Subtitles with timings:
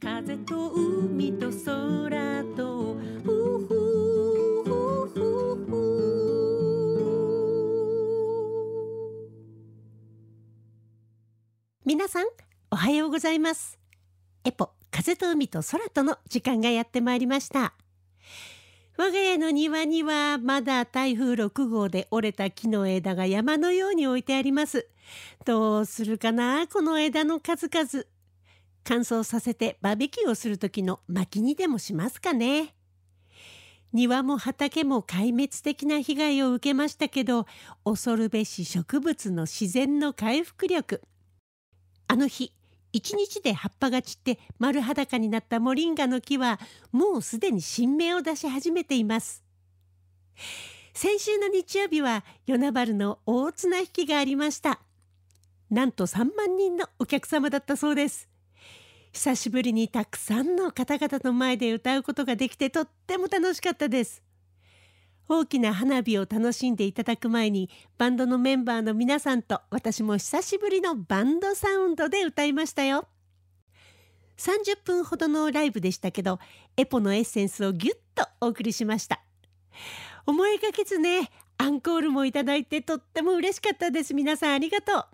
[0.00, 2.96] 風と海と空と
[11.84, 12.26] 皆さん
[12.70, 13.78] おはようございます
[14.44, 17.74] エポ風と海と空との時間がやってまいりました。
[18.98, 24.88] 我が家の庭にはまだ台風6号で折れた木の枝が山のように置いてあります。
[25.44, 28.06] どうするかなこの枝の数々。
[28.88, 32.72] 乾燥させてバーベキューをする時の薪にでもしますかね。
[33.92, 37.46] 庭も畑も壊滅的な被害を受けましたけど
[37.84, 41.02] 恐るべし植物の自然の回復力。
[42.06, 42.52] あの日
[42.92, 46.60] 一日で葉っぱが散って丸裸になったモリンガの木は
[46.92, 49.42] もうすでに新芽を出し始めています。
[50.94, 54.78] 先週の日曜日は与那原の大綱引きがありました。
[55.70, 58.35] なんと3万人のお客様だったそうです。
[59.16, 64.22] 久しぶりにたくさんの方々の前で歌うことができてとっても楽しかったです。
[65.26, 73.08] 大きな花火を楽しんでいただく前にバンドのメンバーの皆さんと私も久しぶりのバンドサウンドで歌いましたよ。
[74.36, 76.38] 30分ほどのライブでしたけど
[76.76, 79.22] エポのエッセンスをぎゅっとお送りしました。
[80.26, 84.12] 思いがけずねアンコールもいただいてとっても嬉しかったです。
[84.12, 85.06] 皆さんありがとう。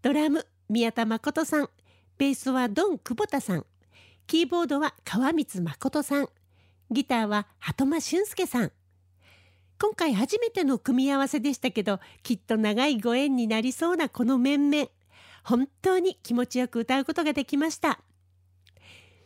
[0.00, 1.68] ドラム宮田誠さん。
[2.18, 3.64] ベースはドン久保田さん。
[4.26, 6.28] キーボードは川光誠さん。
[6.90, 8.72] ギターは鳩間俊介さん。
[9.80, 14.88] 今回初めての組み合わせでしたけどきっと長いご縁になりそうなこの面々。
[15.44, 18.00] 本当に気持ちよく歌うことができました。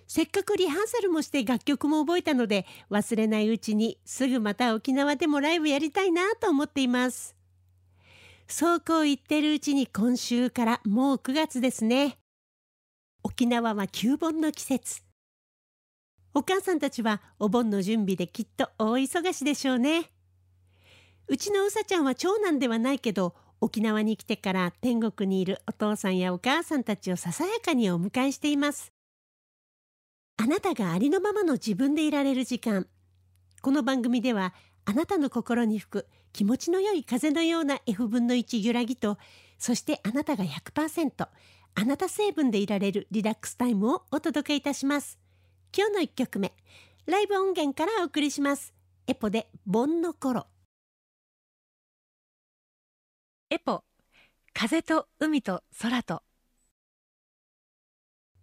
[0.06, 7.34] せっかくリハーサルもして楽曲も覚えたので忘れないうちにすぐまた沖縄でもライブやりたいなと思っています。
[8.48, 12.18] そうこう言ってるうちに今週からもう9月ですね。
[13.24, 15.02] 沖縄は旧盆の季節。
[16.34, 20.10] お母さんたちはお盆の準備できっと大忙しでしょうね。
[21.28, 28.92] うちのうさちゃんは長男ではないけど沖縄に来てから天国にいるお父さんやお母さんたちをささやかにお迎えしています。
[30.36, 32.88] あなたがありのままの自分でいられる時間。
[33.60, 34.52] この番組では
[34.84, 39.18] あなたの心に吹く気持ちの良い風のような F 分の1揺らぎと
[39.58, 41.28] そしてあなたが100%
[41.74, 45.18] あなた成分でいられるリラックスタイムをお届けいたします。
[45.76, 46.52] 今日の1曲目
[47.06, 48.74] ライブ音源からお送りします。
[49.06, 50.46] エポで盆の頃。
[53.50, 53.84] エポ
[54.52, 56.22] 風と海と空と。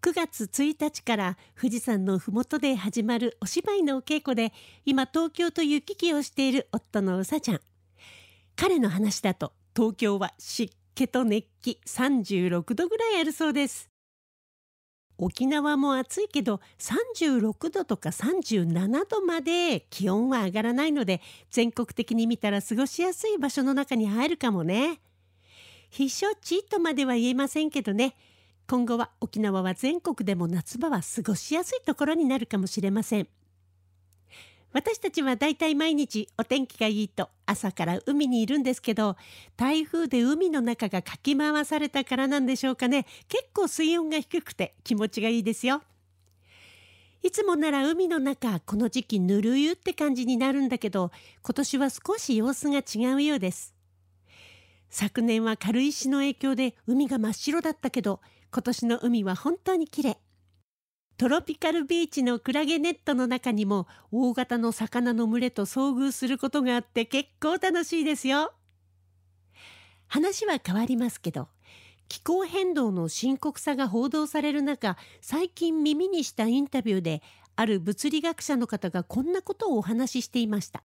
[0.01, 4.53] 9月1日から富士山のふもとで始まるお芝居のお稽古で
[4.85, 7.61] 今東京と行き来をしている夫のうさちゃん。
[8.55, 13.89] 彼の話だと東京は湿気と熱気36度ぐらいあるそうです。
[15.17, 21.21] 沖縄も暑いけど36度とか37度まで気温は上がらないので
[21.51, 24.99] 全国的に見たら過ごしやすい場所の中に入るかもね。
[25.89, 28.17] 避暑地とまでは言えませんけどね。
[28.67, 33.29] 今後は沖縄は全国でも夏場は過ごしやすいところになるかもしれません。
[34.71, 39.15] 私たちはだいたい毎日お天気がいいと朝から海にいるんですけど
[39.57, 43.05] 台風で海の中がかき回されたからなんでしょうかね。
[43.27, 45.81] 結構水温が低くて気持ちがいいですよ。
[47.21, 53.73] いつもなら海の中この時期ぬる湯って感じになるんだけど今年は少し様子が違うようです。
[54.91, 58.21] 昨年は軽石の影響で海が真っ白だったけど
[58.51, 60.17] 今年の海は本当に綺麗。
[61.19, 68.53] トロピカルビーチのクラゲネットの中にも大型の魚の群れと遭遇することがあって結構楽しいですよ。
[70.07, 71.49] 話は変わりますけど
[72.07, 77.21] 気候変動の深刻さが報道される中最近耳にしたインタビューで
[77.57, 80.85] ある物理学者の方がこんなことをお話ししていました。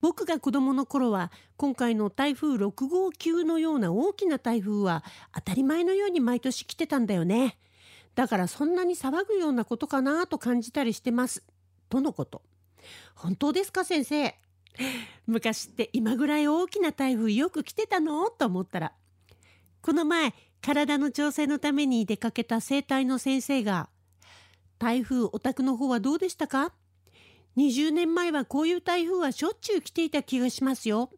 [0.00, 5.02] 僕が子供の頃は今回の台風6号級のような大きな台風は
[5.34, 7.58] 当たり前のように毎年来てたんだよね。
[8.14, 11.42] だからそんなに騒ぐようなことかなと感じたりしてます
[11.88, 12.42] とのこと
[13.14, 14.34] 本当ですか先生？
[15.26, 18.30] 昔って今ぐらい大きな台風よく来てたの？
[18.30, 18.92] と思ったら
[19.80, 23.88] この前体の調整のために出かけた整体の先生が
[24.82, 26.72] 「台風お宅の方はどうでしたか
[27.56, 31.10] ?20 年前はこういう台風はしょっちゅう来ていた気がしますよ。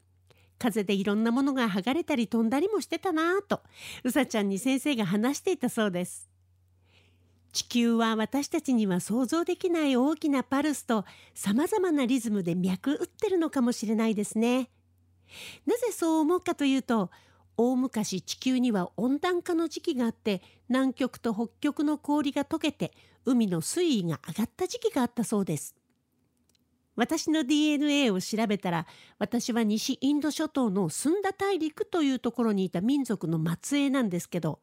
[0.58, 3.62] 風でいろんなものが剥がれたり飛んだりもしてたなぁと
[4.02, 6.28] うさちゃんに先生が話していたそうです。
[7.54, 11.04] 地球は私たちには想像できない大きなパルスと
[11.34, 14.70] 様々なリズムで脈打ってるのかもしれないですね。
[15.64, 17.12] なぜそう思うかというと
[17.56, 22.92] 大昔地球には温暖化の時期があって南極と北極の氷が溶けて
[23.24, 25.76] 海の水位が上がった時期があったそうです
[26.96, 28.86] 私の DNA を調べたら
[29.18, 34.60] 私は西インド諸島のスンダ大陸というところにいた民族の末裔なんですけど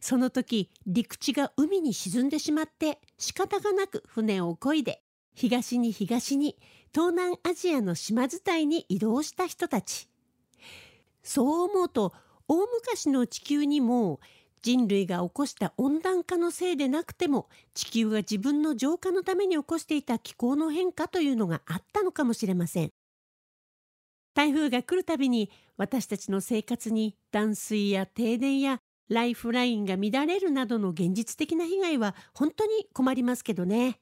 [0.00, 5.02] その時陸地が海に沈んでしまって仕方がなく船を漕いで
[5.34, 6.56] 東に東に
[6.92, 10.08] 東南アジアの島伝いに移動した人たち。
[11.24, 12.12] そう思うと
[12.46, 14.20] 大昔の地球にも
[14.64, 22.90] 人類が起こした温暖化のせいでなくても地球が自分の浄化のために起こしていた気候の変化というのがあったのかもしれません。
[24.32, 28.78] 台風が来るたびに私たちの生活に断水や停電や
[29.10, 34.00] ライフラインが乱れるなどの現実的な被害は本当に困りますけどね。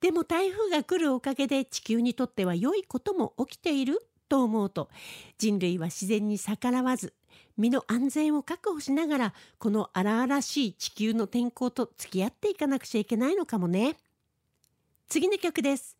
[0.00, 4.00] でも台風が来るおかげで地球にとっては良いことも起きている
[4.30, 4.88] と思うと
[5.36, 7.12] 人類は自然に逆らわず
[7.58, 13.96] 身の安全を確保しながらこの荒々しい地球の天候と付き合っていかなくちゃいけないのかもね。
[15.08, 15.96] 次の曲です。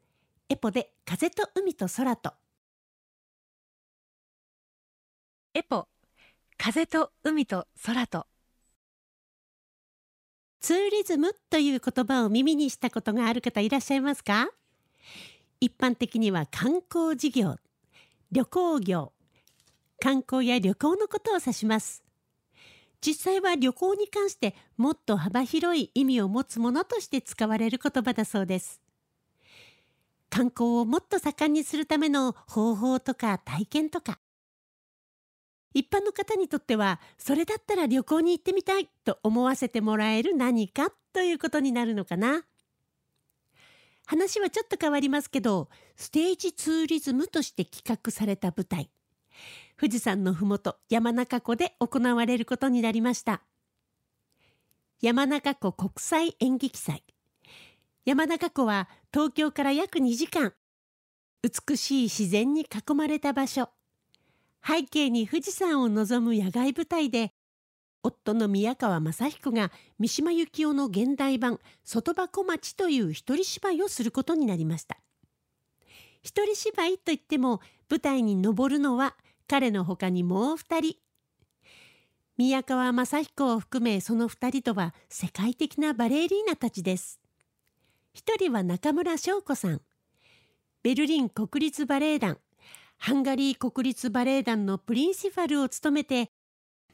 [0.48, 2.32] エポで風と海と空と。
[5.52, 5.88] エポ
[6.56, 8.26] 風と海と空と。
[10.60, 14.48] ツーリズムという言葉を耳にしたことがある方いらっしゃいますか？
[15.60, 17.56] 一般的には観光事業
[18.30, 19.12] 旅行業
[20.00, 22.04] 観光や旅行のことを指します。
[23.00, 28.80] 実際は旅行に関してもっと幅広い意味を持つものとして使われる言葉だそうです。
[30.30, 34.18] 観光をもっと盛んにするための方法とか体験とか。
[35.74, 42.44] 一般の方にとってはそれだったら旅行に行ってみたいと思わせてもらえる何かということになるのかな。
[44.06, 48.90] 話はちょっと変わりますけどステージツーリズムとして企画された舞台。
[49.78, 53.42] 富士山のふもと山中湖で行われることになりました。
[55.00, 57.04] 山中湖国際演劇祭。
[58.04, 60.54] 山中湖は東京から約2時間。
[61.42, 63.70] 美しい自然に囲まれた場所。
[64.66, 67.32] 背景に富士山を望む野外舞台で
[68.02, 74.98] 夫の宮川雅彦が三島由紀夫の現代版「外箱町」という一人芝居をすることになりました。
[76.22, 79.16] 一人芝居といっても舞台に登るのは
[79.48, 80.96] 彼の他にもう二人。
[82.36, 87.18] 宮川雅彦を含めその二人とは世界的なバレリーナたちです。
[88.12, 89.80] 一人は中村翔子さん。
[90.82, 92.38] ベルリン国立バレエ団。
[92.98, 96.30] ハンガリー国立バレエ団のプリンシファルを務めて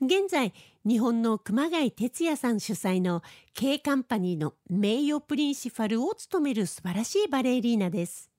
[0.00, 0.52] 現在
[0.84, 3.22] 日本の熊谷哲也さん主催の
[3.54, 8.30] K カンパニーの名誉プリンシファルを務める素晴らしいバレエリーナです。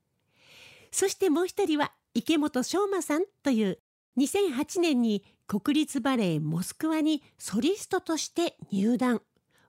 [0.91, 3.79] そしてもう一人は池本昌馬さんという
[4.17, 9.21] 2008年に国立バレエモスクワにソリストとして入団。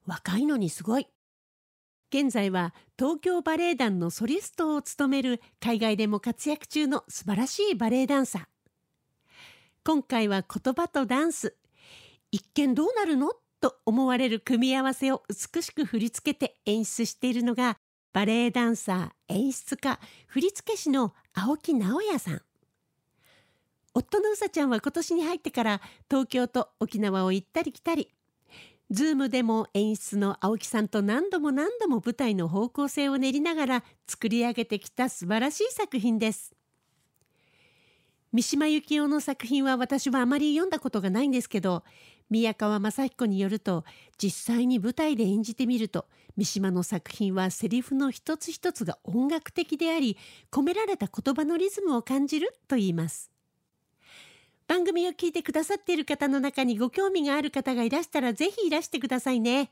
[0.06, 1.08] 若いのにすごい。
[2.10, 8.44] 現在は東京バレエ団のソリストを務める海外でも活躍中の素晴らしいバレエダンサー。
[9.84, 11.56] 今回は言葉とダンス。
[12.30, 13.32] 一見どうなるの？
[13.60, 17.78] と思われる組み合わせを美しく振り付けて演出しているのが
[18.12, 22.42] バレエダンサー演出家振付師の青木直也さん。
[23.98, 28.12] 夫のうさちゃんは今年に入ってから東京と沖縄を行ったり来たり。
[28.90, 36.54] ズームでも演出の青木さんと何度も何度も舞台の方向性を練りながら作り上げてきた素晴らしい作品です。
[38.34, 41.82] 三島由紀夫の作品は私はあまり読んだことがないんですけど
[42.28, 43.84] 宮川雅彦によると
[44.18, 46.04] 実際に舞台で演じてみると
[46.36, 50.18] 三島の作品はセリフの一つ一つが音楽的であり
[50.52, 53.35] 込められた言葉のリズムを感じると言います。
[54.68, 59.70] 番組を聞いてくださっている方の中にご興味がある方がいらしたらぜひいらしてくださいね。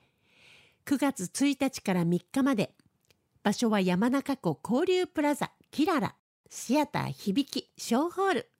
[0.86, 2.74] 9月1日から3日まで。
[3.42, 6.14] 場所は山中湖交流プラザキララ
[6.48, 8.50] シアター響き小ホール。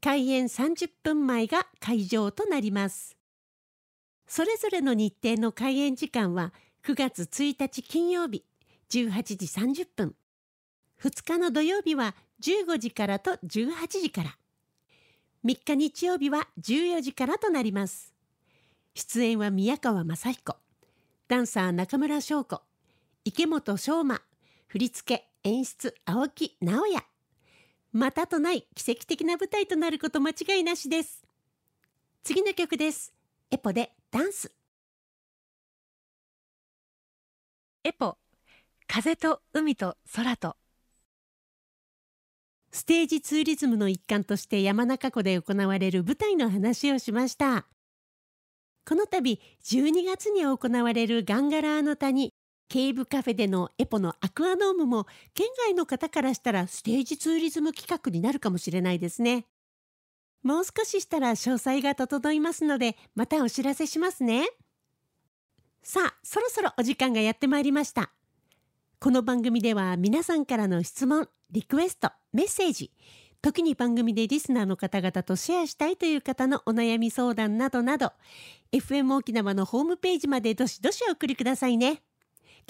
[0.00, 3.16] 開演30分前が会場となります。
[4.26, 6.52] それぞれの日程の開演時間は
[6.84, 8.44] 9月1日金曜日
[8.90, 10.14] 18時30分。
[11.02, 14.36] 2日の土曜日は15時からと18時から。
[15.44, 18.14] 3日日曜日は14時からとなります。
[18.94, 20.56] 出演は宮川雅彦、
[21.26, 22.62] ダンサー中村翔子、
[23.24, 24.22] 池本昌馬、
[24.68, 27.04] 振付、演出、青木直也。
[27.92, 31.24] またとない奇跡的な舞台となること間違いなしです。
[32.22, 33.12] 次の曲です。
[33.50, 34.52] エポでダンス。
[37.82, 38.16] エポ、
[38.86, 40.61] 風と海と空と。
[42.72, 47.66] ステージツーリズムの一環として山中湖で行われる舞台の話をしました。
[48.88, 52.32] この度12月に行われるガンガラーの谷
[52.68, 59.44] ケーブカフェでのエポのアクアノームも県外の方からしたらステージツーリズム企画になるかもしれないですね。
[60.42, 64.48] もう少ししたら詳細が整いますのでまたお知らせしますね。
[65.82, 68.12] さあそろそろお時間がやってまいりました。
[69.02, 72.92] この番組では皆さんからの質問リクエストメッセージ
[73.42, 78.12] 時に番組でリスナーの方々とシェアしたいという方のお悩み相談などなど
[78.70, 82.00] FM 沖縄のホームページまでどしどしお送りくださいね。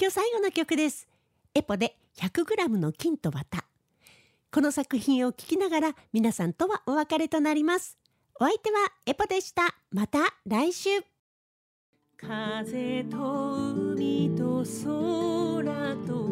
[0.00, 1.06] 今日最後の曲です。
[1.54, 3.62] エポで 100g の金と綿。
[4.50, 7.98] この作品を聴きながら皆さんとはお別れとなります。
[8.40, 9.74] お相手はエポでした。
[9.90, 11.11] また来週。
[12.24, 16.28] 風と海と空と